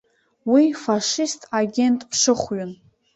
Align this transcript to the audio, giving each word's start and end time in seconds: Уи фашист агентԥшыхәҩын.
Уи 0.51 0.63
фашист 0.83 1.41
агентԥшыхәҩын. 1.59 2.71